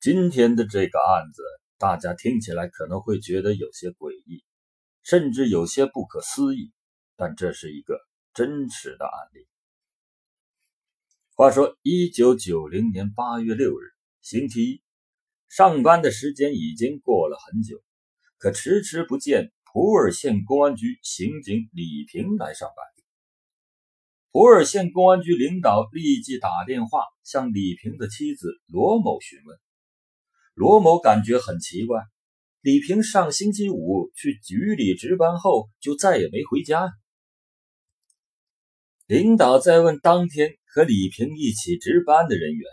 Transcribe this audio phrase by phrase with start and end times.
[0.00, 1.42] 今天的这个案子，
[1.76, 4.44] 大家听起来可能会觉得有些诡异，
[5.02, 6.70] 甚至有些不可思议，
[7.16, 7.98] 但这是一个
[8.32, 9.48] 真实的案例。
[11.34, 13.90] 话说，一九九零年八月六日，
[14.22, 14.82] 星期一，
[15.48, 17.82] 上班的时间已经过了很久，
[18.38, 22.86] 可迟迟不见普洱县公安局刑警李平来上班。
[24.30, 29.58] 普洱县公安局领导立即打电话向李平的妻子罗某询问。
[30.58, 32.00] 罗某感觉很奇怪，
[32.62, 36.90] 李平上星期五去局里值班后就再也没回家。
[39.06, 42.68] 领导再问当天和李平一起值班的人员，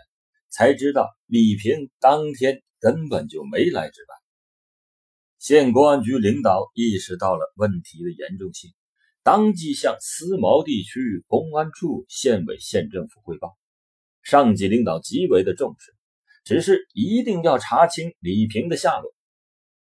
[0.48, 4.18] 才知道李平当天根本就没来值班。
[5.38, 8.72] 县公安局领导意识到了问题的严重性，
[9.22, 13.56] 当即向思茅地区公安处、县委、县政府汇报，
[14.24, 15.95] 上级领导极为的重视。
[16.46, 19.12] 只是一定要查清李平的下落。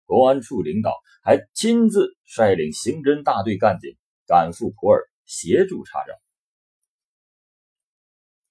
[0.05, 3.91] 公安处领导还亲自率领刑侦大队干警
[4.25, 6.15] 赶赴普洱协助查找。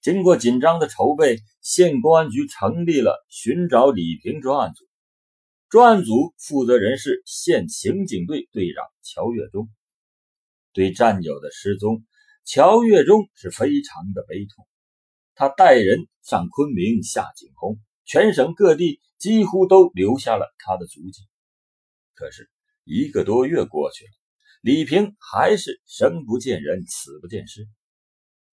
[0.02, 4.84] 经过紧张的筹备，县公安局成立了寻找李平专案组。
[5.70, 9.70] 专案组负责人是县刑警队队长乔月忠。
[10.74, 12.04] 对战友的失踪，
[12.44, 14.66] 乔月忠是非常的悲痛。
[15.34, 17.80] 他带人上昆明下警红。
[18.04, 21.22] 全省各地几乎都留下了他的足迹，
[22.14, 22.50] 可是
[22.84, 24.10] 一个多月过去了，
[24.60, 27.66] 李平还是生不见人，死不见尸。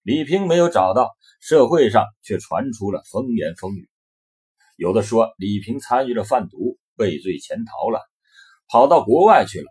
[0.03, 3.89] 李平没有找到，社会上却传出了风言风语，
[4.77, 7.99] 有的说李平参与了贩毒，畏罪潜逃了，
[8.67, 9.67] 跑到国外去了。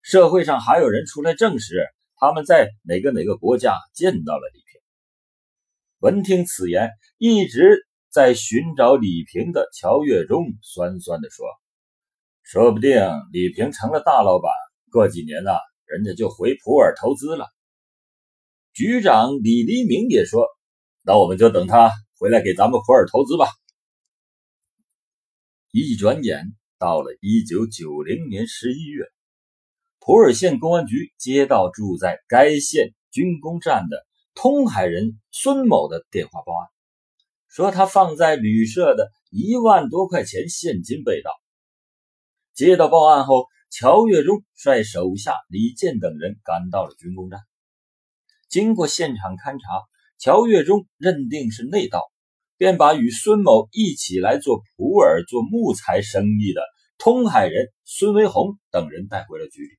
[0.00, 4.80] 社会上还有人出来证实，他们在哪个哪个国家见到了李平。
[5.98, 7.87] 闻听此言，一直。
[8.18, 11.46] 在寻找李平的乔月忠酸酸地说
[12.42, 14.50] ：“说不定李平成了大老板，
[14.90, 15.52] 过几年呢，
[15.84, 17.46] 人家就回普洱投资了。”
[18.74, 20.48] 局长李黎明也说
[21.06, 23.46] ：“那我们就等他回来给咱们普洱投资吧。”
[25.70, 26.44] 一转眼
[26.76, 29.04] 到了一九九零年十一月，
[30.00, 34.04] 普洱县公安局接到住在该县军工站的
[34.34, 36.66] 通海人孙某的电话报案。
[37.58, 41.32] 说他放在旅社的一万多块钱现金被盗。
[42.54, 47.40] 接到报案后，乔月忠率手下李健等人赶到了军工站。
[48.48, 49.66] 经过现场勘查，
[50.18, 52.04] 乔月忠认定是内盗，
[52.58, 56.62] 便把与孙某一起来做普洱做木材生意的
[56.96, 59.70] 通海人孙维红等人带回了局里。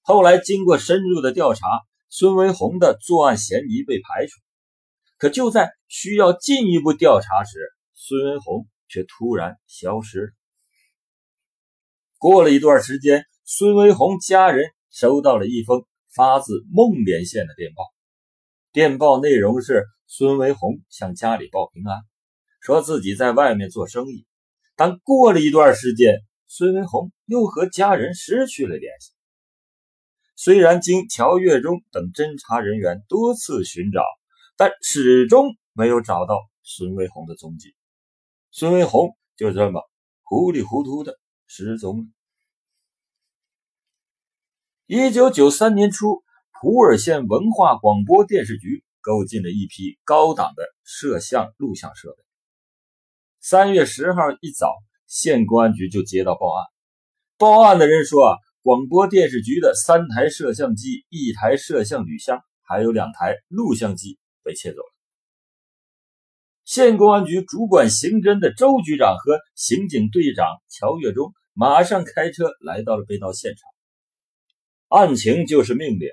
[0.00, 1.64] 后来经过深入的调查，
[2.08, 4.40] 孙维红的作案嫌疑被排除。
[5.20, 7.58] 可就在需要进一步调查时，
[7.92, 10.32] 孙文红却突然消失了。
[12.16, 17.84] 过了一段时间，孙文红家人收到了一封发自孟连县的电报，
[18.72, 22.00] 电报内容是孙文红向家里报平安，
[22.62, 24.24] 说自己在外面做生意。
[24.74, 26.16] 但过了一段时间，
[26.46, 29.12] 孙文红又和家人失去了联系。
[30.34, 34.02] 虽然经乔月忠等侦查人员多次寻找，
[34.60, 37.74] 但始终没有找到孙维红的踪迹，
[38.50, 39.80] 孙维红就这么
[40.22, 42.04] 糊里糊涂的失踪了。
[44.84, 46.22] 一九九三年初，
[46.60, 52.22] 普洱县文化广播电视局购进了一批高档的摄像录像设备。
[53.40, 54.74] 三月十号一早，
[55.06, 56.66] 县公安局就接到报案，
[57.38, 64.18] 报案的人说啊，广播电视局的三台摄像机、一台摄像录像，还有两台录像机。
[64.42, 64.94] 被窃走了。
[66.64, 73.62] 县公安局主管刑侦的周局长和刑警队长乔月忠马上开车来到了被盗现场。
[74.86, 76.08] 案情就是命令。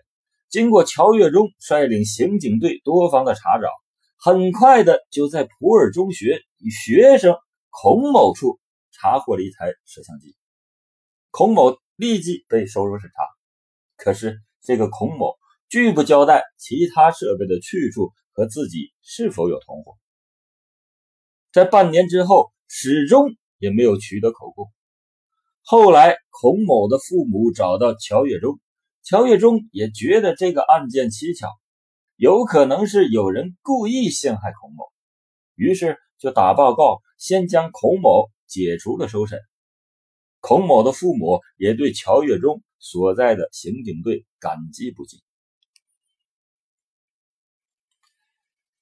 [0.50, 3.68] 经过乔月忠率领刑警队多方的查找，
[4.18, 7.36] 很快的就在普洱中学学生
[7.70, 8.60] 孔某处
[8.92, 10.36] 查获了一台摄像机。
[11.30, 13.16] 孔某立即被收入审查。
[13.96, 15.36] 可是这个孔某。
[15.70, 19.98] 拒不交代其他设备的去处和自己是否有同伙，
[21.52, 24.68] 在半年之后，始终也没有取得口供。
[25.64, 28.60] 后来，孔某的父母找到乔月忠，
[29.04, 31.50] 乔月忠也觉得这个案件蹊跷，
[32.16, 34.86] 有可能是有人故意陷害孔某，
[35.56, 39.40] 于是就打报告，先将孔某解除了收审。
[40.40, 45.20] 孔某的父母也对乔月忠所在的刑警队感激不尽。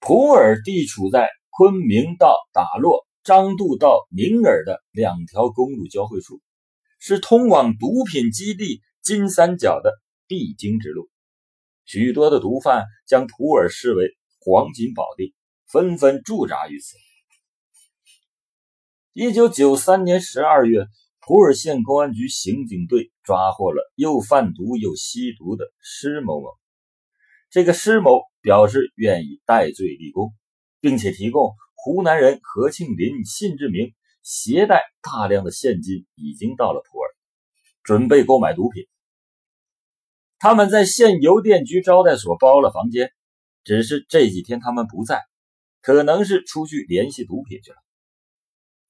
[0.08, 6.42] 普洱地处在昆明到打洛张渡到宁洱的两条公路交汇处，
[7.00, 9.92] 是通往毒品基地金三角的
[10.28, 11.10] 必经之路。
[11.86, 15.34] 许多的毒贩将普洱视为黄金宝地，
[15.66, 16.98] 纷纷驻扎于此。
[19.12, 20.86] 一九九三年十二月，
[21.20, 26.50] 普洱县公安局刑警队抓获了又贩毒又吸毒的施某某。
[27.56, 30.34] 这个施某表示愿意戴罪立功，
[30.82, 33.94] 并且提供湖南人何庆林、信志明
[34.24, 37.08] 携带大量的现金已经到了普洱，
[37.82, 38.84] 准备购买毒品。
[40.38, 43.14] 他们在县邮电局招待所包了房间，
[43.64, 45.22] 只是这几天他们不在，
[45.82, 47.78] 可能是出去联系毒品去了。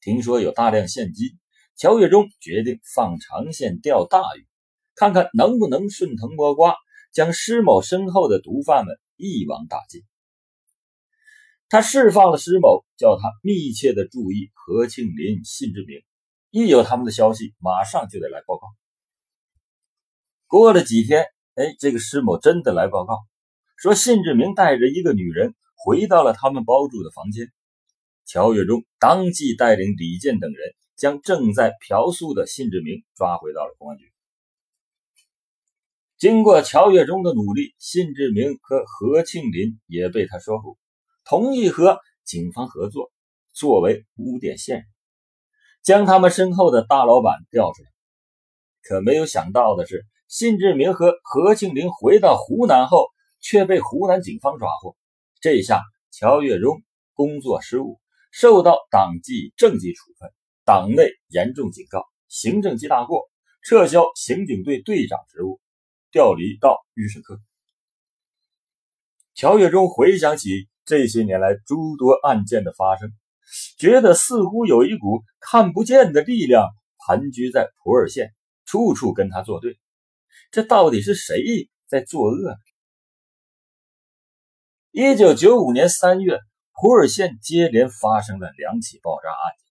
[0.02, 1.30] 听说有大量现金，
[1.78, 4.48] 乔月忠决定放长线钓大鱼，
[4.96, 6.76] 看看能不能顺藤摸瓜，
[7.16, 10.02] 将施某身后的毒贩们一网打尽。
[11.70, 16.02] 他释放了施某，叫他密切的注意何庆林、信志明，
[16.52, 18.68] 一有他们的消息，马上就得来报告。
[20.46, 21.24] 过了几天，
[21.54, 23.18] 哎，这个施某真的来报告，
[23.78, 27.48] 说信志明带着一个女人回到了他们包住的房间。
[28.26, 34.12] 乔月忠当即带领李健等人，将正在嫖宿的信志明抓回到了公安局。
[36.18, 40.78] 经过乔月忠的努力，信志明和何庆林也被他说服，
[41.26, 43.12] 同意和警方合作，
[43.52, 44.86] 作为污点线人，
[45.84, 47.90] 将他们身后的大老板调出来。
[48.82, 53.08] 可没有想到的是，信志明和何庆林回到湖南后，
[53.42, 54.96] 却被湖南警方抓获。
[55.42, 55.82] 这下
[56.12, 56.82] 乔月忠
[57.14, 58.00] 工作失误。
[58.32, 60.30] 受到党纪政纪处分，
[60.66, 63.30] 党内严重警告，行政记大过，
[63.64, 65.62] 撤销刑警队队长职务，
[66.16, 67.42] 调离到预审科。
[69.34, 73.12] 乔月忠回想起这些年来诸多案件的发生，
[73.78, 76.70] 觉得似乎有一股看不见的力量
[77.06, 78.34] 盘踞在普洱县，
[78.64, 79.78] 处处跟他作对。
[80.52, 82.56] 这到底是谁在作恶呢？
[84.92, 86.40] 一九九五年三月。
[86.78, 89.66] 普洱县接连发生了两起爆炸案件。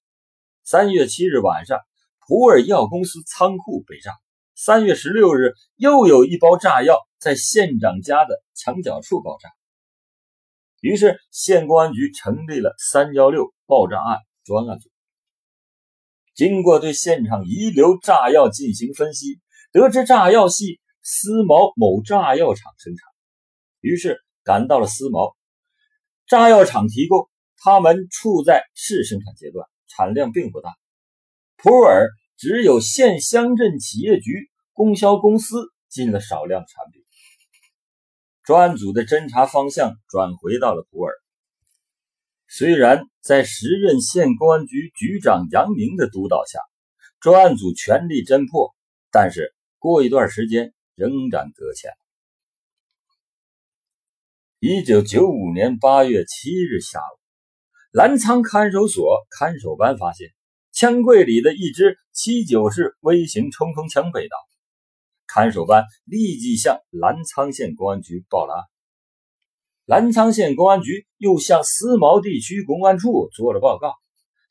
[0.64, 1.78] 三月七日晚上，
[2.26, 4.12] 普洱药公司仓库被炸；
[4.56, 9.48] 三月十六日，又有一包炸药在县长家的墙角处爆炸。
[10.80, 14.88] 于是，县公安局成立了“三幺六”爆炸案专案组。
[16.34, 19.40] 经过对现场遗留炸药进行分析，
[19.72, 23.10] 得知炸药系思茅某炸药厂生产，
[23.80, 25.34] 于是赶到了思茅。
[26.28, 30.70] 炸药厂提供，他们处在试生产阶段，产量并不大。
[31.56, 32.06] 普洱
[32.44, 37.02] 只有县乡镇企业局供销公司进了少量产品。
[38.42, 41.10] 专案组的侦查方向转回到了普洱。
[42.46, 46.58] 虽然在时任县公安局局长杨明的督导下，
[47.18, 48.74] 专案组全力侦破，
[49.10, 51.92] 但是过一段时间仍然搁浅。
[54.58, 57.16] 一九九五年八月七日下午，
[57.90, 60.28] 澜沧看守所看守班发现
[60.74, 64.36] 枪柜里的一支七九式微型冲锋枪被盗，
[65.26, 68.64] 看守班立即向澜沧县公安局报了案。
[69.84, 73.94] 澜沧县公安局又向思茅地区公安处做了报告，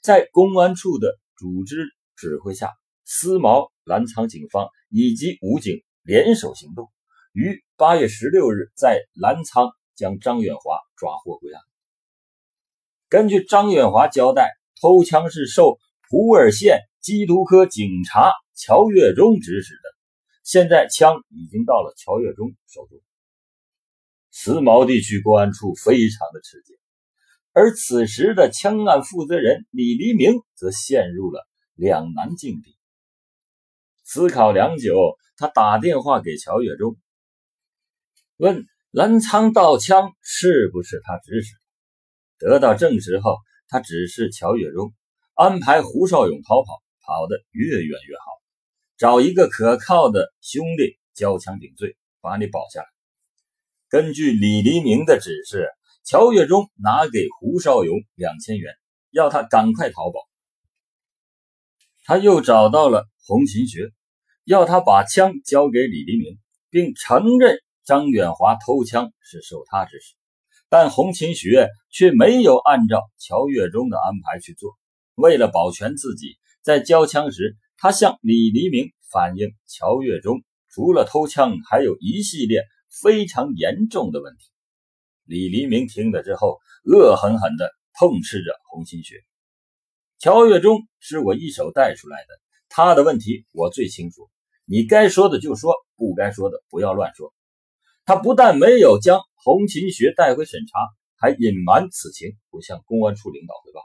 [0.02, 1.86] 在公安处的组织
[2.16, 2.72] 指挥下，
[3.04, 6.90] 思茅、澜沧警方以及武警联手行动，
[7.34, 9.72] 于八月十六日在澜沧。
[9.96, 11.62] 将张远华抓获归案。
[13.10, 14.50] 根据张远华交代，
[14.82, 15.78] 偷枪是受
[16.14, 19.82] 普洱县缉毒科警察乔月忠指使的。
[20.44, 23.00] 现在枪已经到了乔月忠手中。
[24.30, 26.76] 慈毛地区公安处非常的吃惊，
[27.52, 32.78] 而此时的枪案负责人李黎明则陷入了两难境地。
[34.04, 36.96] 思考良久，他打电话给乔月忠，
[38.38, 38.68] 问。
[38.92, 41.56] 澜沧盗枪是不是他指使？
[42.38, 44.94] 得到证实后，他指示乔月忠
[45.36, 48.24] 安排胡少勇逃跑，跑得越远越好，
[48.98, 52.88] 找一个可靠的兄弟交枪顶罪，把你保下来。
[53.90, 55.70] 根据李黎明的指示，
[56.04, 58.74] 乔月忠拿给胡少勇两千元，
[59.12, 60.20] 要他赶快逃跑。
[62.04, 63.92] 他又找到了洪勤学，
[64.44, 66.38] 要他把枪交给李黎明，
[66.70, 67.60] 并承认。
[67.86, 70.16] 张远华偷枪是受他指使，
[70.70, 74.78] 但洪勤学却没有按照乔月忠的安排去做。
[75.16, 82.64] 为了保全自己，在交枪时，他向李黎明反映乔月忠除了偷枪，还有一系列
[83.02, 84.50] 非常严重的问题。
[85.26, 89.24] 李黎明听了之后，恶狠狠地痛斥着洪勤学。
[90.20, 92.40] 乔月忠是我一手带出来的，
[92.70, 94.30] 他的问题我最清楚。
[94.66, 97.34] 你该说的就说，不该说的不要乱说。
[98.06, 100.80] 他不但没有将洪琴学带回审查，
[101.18, 103.82] 还隐瞒此情，不向公安处领导汇报。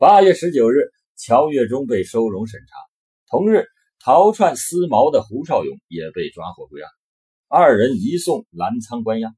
[0.00, 0.76] 八月十九日，
[1.14, 2.74] 乔月忠被收容审查。
[3.28, 3.66] 同日，
[4.02, 6.90] 逃窜思茅的胡少勇也被抓获归案，
[7.48, 9.28] 二人移送澜沧关押。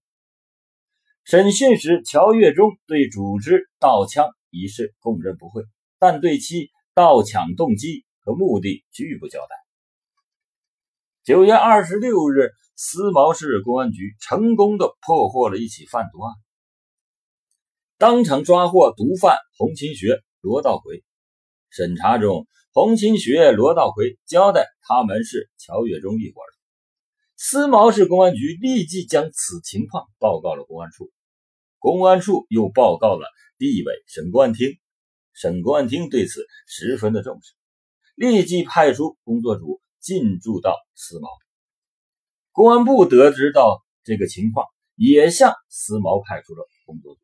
[1.25, 5.65] 审讯时，乔月忠对组织盗枪一事供认不讳，
[5.99, 9.57] 但对其盗抢动机和目的拒不交代。
[11.25, 16.33] 九月二十六日，思茅市公安局成功的破获了一起贩毒案，
[17.99, 21.03] 当场抓获毒贩洪勤学、罗道奎。
[21.71, 26.53] 审查中，洪勤学、罗道奎交代他们是乔月忠一伙的。
[27.37, 31.11] 思茅市公安局立即将此情况报告了公安处，
[31.79, 34.79] 公安处又报告了地委省公安厅，
[35.33, 37.55] 省公安厅对此十分的重视，
[38.15, 41.29] 立即派出工作组进驻到思茅。
[42.51, 47.21] 公安部得知到这个情况，也向思茅派出了工作组。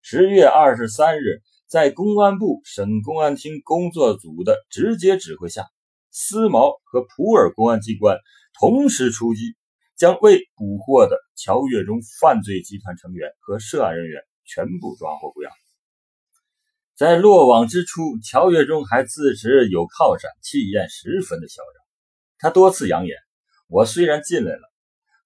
[0.00, 5.66] 十月二十三日，在公安部省公安厅工作组的直接指挥下，
[6.12, 8.18] 思茅和普洱公安机关。
[8.58, 9.56] 同时出击，
[9.96, 15.52] 将未捕获的乔月忠犯罪集团成员和涉案人员全部抓获归案。
[16.94, 21.84] 在落网之初，乔月忠还自持有靠山，气焰十分的嚣张。
[22.38, 23.16] 他多次扬言
[23.68, 24.72] ：“我虽然进来了，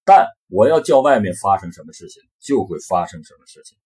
[0.03, 3.77] 但我要叫外面发生什么事情，就会发生什么事情。”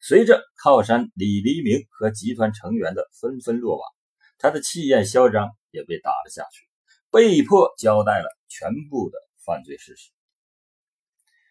[0.00, 3.86] 随着靠山李黎明和集团成员的纷纷落网，
[4.38, 6.66] 他的气焰嚣张也被打了下去。
[7.10, 10.10] 被迫交代了全部的犯罪事实。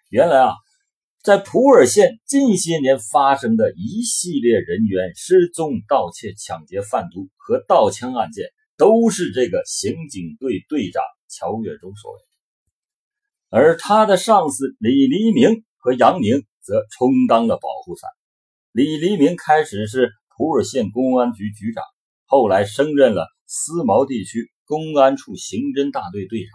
[0.10, 0.54] 原来啊，
[1.22, 12.20] 在普洱县近些年发生的一系列人员失踪、盗窃、抢劫、贩毒和盗枪案件，都是这个刑警队队长乔月忠所为。
[13.50, 18.10] 而他的上司李黎明和杨宁则充当了保护伞。
[18.72, 21.84] 李黎明开始是普洱县公安局局长，
[22.26, 24.52] 后来升任了思茅地区。
[24.66, 26.52] 公安处刑侦大队队长，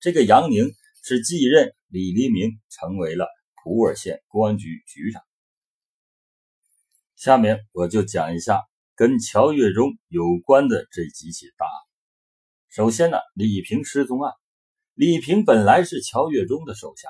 [0.00, 0.70] 这个杨宁
[1.02, 3.26] 是继任李黎明，成为了
[3.64, 5.22] 普洱县公安局局长。
[7.16, 8.60] 下面我就讲一下
[8.94, 11.72] 跟乔月忠有关的这几起大案。
[12.68, 14.34] 首先呢，李平失踪案。
[14.92, 17.08] 李平本来是乔月忠的手下，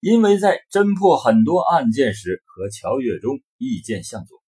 [0.00, 4.40] 因为在侦破很多案件时和乔月忠意见相左，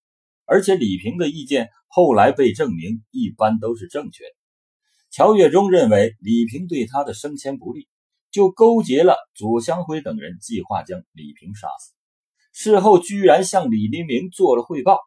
[0.45, 4.29] 而且李平的意见后来被证明一般都是正确的。
[5.09, 7.89] 乔月忠认为李平对他的升迁不利，
[8.31, 11.93] 就勾结了左祥辉等人，计划将李平杀死。
[12.53, 14.99] 事后居然向李黎明做了汇报。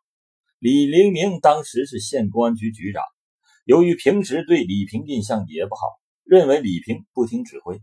[0.59, 3.03] 李黎明当时是县公安局局长，
[3.65, 5.87] 由于平时对李平印象也不好，
[6.23, 7.81] 认为李平不听指挥，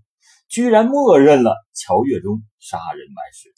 [0.48, 3.54] 居然默认了乔月忠杀人埋尸。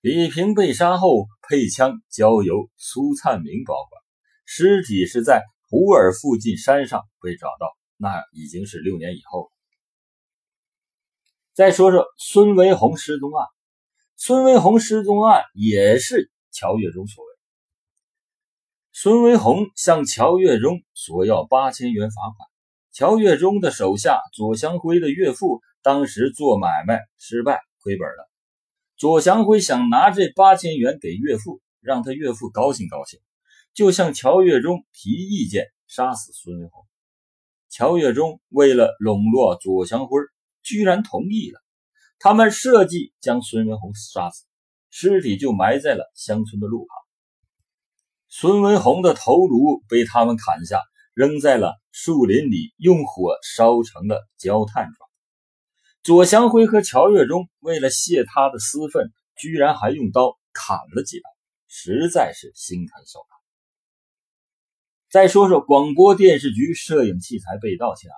[0.00, 4.02] 李平被杀后，配枪交由苏灿明保管，
[4.44, 5.42] 尸体是在。
[5.70, 9.50] 普洱附近山上被找到，那已经是六年以后了。
[11.52, 13.44] 再说说孙维红失踪案，
[14.14, 17.30] 孙维红失踪案也是乔月忠所为。
[18.92, 22.48] 孙维红向乔月忠索要八千元罚款，
[22.94, 28.30] 乔月忠的手下左祥辉的岳父当时做买卖失败亏本了，
[28.96, 33.18] 左祥辉想拿这八千元给岳父，让他岳父高兴高兴。
[33.74, 36.84] 就向乔月忠提意见杀死孙文红，
[37.68, 40.20] 乔月忠为了笼络左祥辉，
[40.62, 41.60] 居然同意了。
[42.20, 44.44] 他们设计将孙文红杀死，
[44.90, 46.96] 尸体就埋在了乡村的路旁。
[48.28, 50.80] 孙文红的头颅被他们砍下，
[51.14, 55.08] 扔在了树林里，用火烧成了焦炭状。
[56.02, 61.30] 左祥辉和乔月忠为了泄他的私愤，居然还用刀砍了几刀，
[61.68, 63.36] 实在是心狠手辣。
[65.08, 68.16] 再说说广播电视局摄影器材被盗窃案，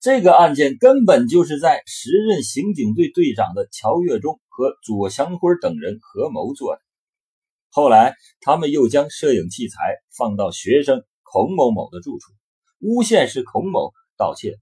[0.00, 6.82] 这个案件根本就是在时任刑警队队长的乔月忠和左祥辉等人合谋做的。
[7.68, 9.76] 后来，他们又将摄影器材
[10.16, 12.32] 放到学生孔某某的住处，
[12.78, 14.58] 诬陷是孔某盗窃，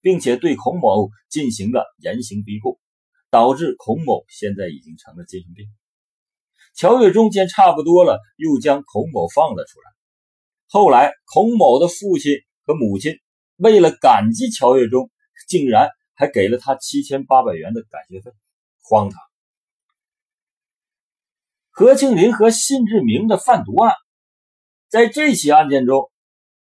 [0.00, 2.78] 并且对孔某进行了严刑逼供，
[3.30, 5.66] 导致孔某现在已经成了精神病。
[6.74, 9.90] 乔月忠见差不多了，又将孔某放了出来。
[10.68, 13.18] 后来，孔某的父亲和母亲
[13.56, 15.10] 为了感激乔月忠，
[15.48, 18.30] 竟然还给了他七千八百元的感谢费，
[18.82, 19.20] 荒唐！
[21.70, 23.94] 何庆林和辛志明的贩毒案。
[24.90, 26.10] 在这起案件中，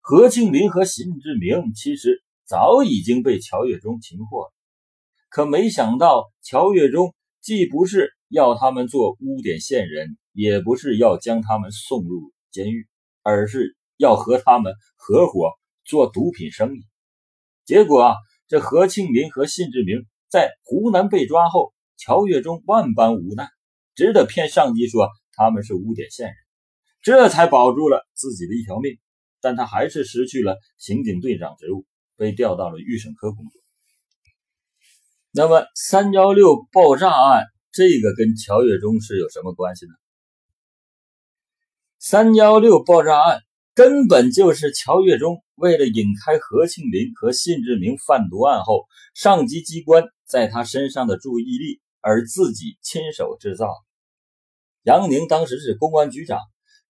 [0.01, 4.53] 何庆林和辛志明其实早已经被乔月忠擒获了，
[5.29, 12.87] 可没想到乔月忠既不是要他们做污点线人，也不是要将他们送入监狱，
[13.21, 15.51] 而是要和他们合伙
[15.83, 16.79] 做毒品生意。
[17.63, 18.15] 结果啊，
[18.47, 23.47] 这何庆林和辛志明在湖南被抓后，乔月忠万般无奈，
[23.93, 26.35] 只得骗上级说他们是污点线人。
[27.05, 28.97] 这才保住了自己的一条命，
[29.39, 31.85] 但他还是失去了刑警队长职务，
[32.17, 33.61] 被调到了预审科工作。
[35.29, 39.91] 那么，三幺六爆炸案这个跟乔月忠是有什么关系呢？
[41.99, 43.41] 三幺六爆炸案
[43.75, 53.67] 根本就是乔月忠为了引开何庆林和信志明贩毒案后上级机关在他身上的注意力而自己亲手制造。
[54.81, 56.39] 杨宁当时是公安局长。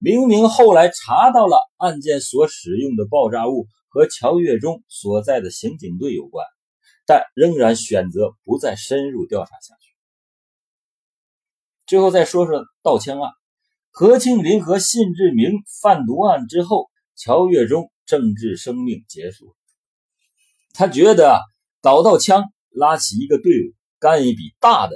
[0.06, 6.46] 明明后来查到了案件所使用的爆炸物和乔月忠所在的刑警队有关，
[7.08, 9.96] 但仍然选择不再深入调查下去。
[11.88, 13.32] 最后再说说盗枪案，
[13.90, 16.86] 何庆林和信志明贩毒案之后，
[17.16, 19.56] 乔月忠政治生命结束。
[20.76, 21.42] 他觉得
[21.82, 24.96] 搞到枪，拉起一个队伍，干一笔大的，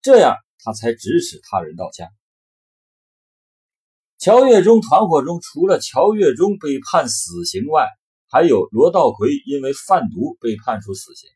[0.00, 0.34] 这样
[0.64, 2.08] 他才指使他人盗枪。
[4.26, 7.86] 乔月忠团伙中，除了乔月忠被判死刑外，
[8.28, 11.30] 还有罗道奎因为贩毒被判处死刑，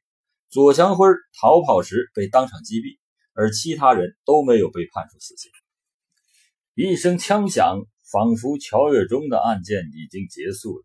[0.49, 1.07] 左祥辉
[1.41, 2.99] 逃跑时被当场击毙，
[3.33, 5.53] 而其他人都没有被判处死刑。
[6.75, 7.79] 一声枪响，
[8.11, 10.83] 仿佛乔月忠的案件已经结束了。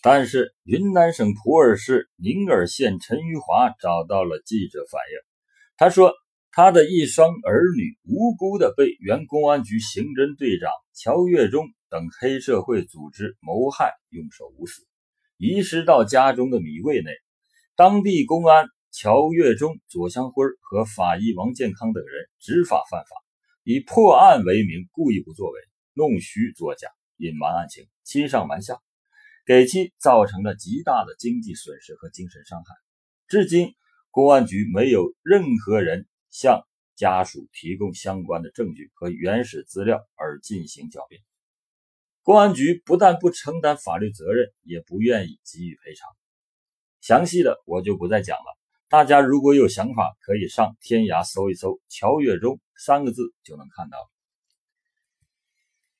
[0.00, 5.18] 但是，云南省普洱市宁洱县陈玉华找到了记者反映，
[5.76, 6.14] 他说。
[6.52, 14.82] 他的一双儿女无辜的被原公安局刑侦队长乔月忠等黑社会组织谋害，用手捂死，
[15.36, 17.10] 遗失到家中的米柜内。
[17.74, 23.16] 当地公安乔月忠、左香辉和法医王健康等人执法犯法，
[23.62, 25.60] 以破案为名故意不作为，
[25.92, 28.78] 弄虚作假，隐瞒案情，欺上瞒下，
[29.44, 32.74] 给其造成了极大的经济损失和精神伤害。
[33.28, 33.74] 至今，
[34.10, 36.06] 公安局没有任何人。
[36.28, 41.22] 向家属提供相关的证据和原始资料而进行狡辩，
[42.22, 46.08] 公安局不但不承担法律责任，也不愿意给予赔偿。
[47.02, 54.08] 详细的我就不再讲了，大家如果有想法，可以上天涯搜一搜“乔月忠”三个字就能看到了。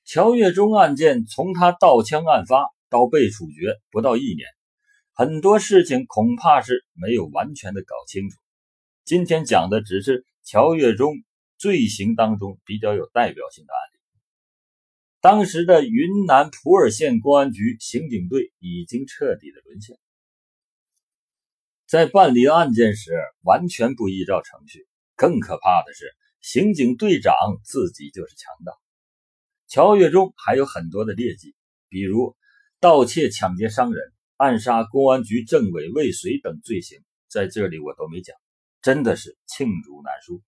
[0.04, 4.48] 乔月忠案件从他盗枪案发到被处决不到一年，
[5.12, 8.36] 很多事情恐怕是没有完全的搞清楚。
[9.04, 11.16] 今天讲的只是乔月忠
[11.58, 13.98] 罪行当中比较有代表性的案例。
[15.20, 19.98] 当时的云南普洱县公安局刑警队已经彻底的沦陷，
[21.88, 23.10] 在办理案件时
[23.42, 24.86] 完全不依照程序。
[25.16, 28.80] 更可怕的是，刑警队长自己就是强盗。
[29.66, 31.56] 乔月忠还有很多的劣迹，
[31.88, 32.36] 比如
[32.78, 38.36] 盗窃、抢劫伤人、暗杀公安局政委未遂等罪行，在这里我都没讲。
[38.86, 40.44] 真的是罄竹难书。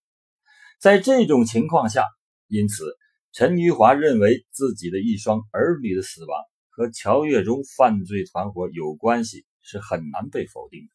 [0.79, 2.05] 在这种情况下，
[2.47, 2.85] 因此
[3.33, 10.87] 陈玉华认为自己的一双儿女的死亡和乔月忠犯罪团伙有关系是很难被否定的。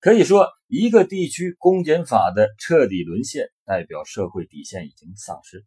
[0.00, 5.64] 可以说，一个地区公检法的彻底沦陷，代表社会底线已经丧失，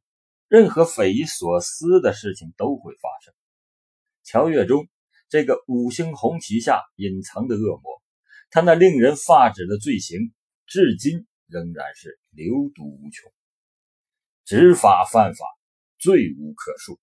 [0.49, 3.33] 任何匪夷所思的事情都会发生。
[4.25, 4.85] 乔月忠
[5.29, 8.02] 这个五星红旗下隐藏的恶魔。
[8.53, 10.31] 他那令人发指的罪行，
[10.67, 13.33] 至今仍然是流毒无穷，
[14.45, 15.43] 执法犯法，
[15.97, 16.99] 罪无可恕。